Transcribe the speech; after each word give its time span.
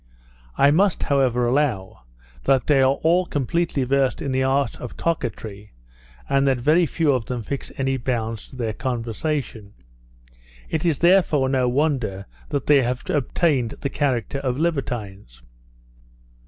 I 0.57 0.71
must 0.71 1.03
however 1.03 1.45
allow, 1.45 2.05
that 2.45 2.65
they 2.65 2.81
are 2.81 2.95
all 3.03 3.27
completely 3.27 3.83
versed 3.83 4.19
in 4.19 4.31
the 4.31 4.41
art 4.41 4.81
of 4.81 4.97
coquetry, 4.97 5.73
and 6.27 6.47
that 6.47 6.57
very 6.59 6.87
few 6.87 7.11
of 7.13 7.25
them 7.25 7.43
fix 7.43 7.71
any 7.77 7.97
bounds 7.97 8.47
to 8.47 8.55
their 8.55 8.73
conversation. 8.73 9.73
It 10.71 10.85
is 10.85 10.97
therefore 10.97 11.49
no 11.49 11.69
wonder 11.69 12.25
that 12.49 12.65
they 12.65 12.81
have 12.81 13.03
obtained 13.11 13.75
the 13.81 13.89
character 13.89 14.39
of 14.39 14.57
libertines. 14.57 15.43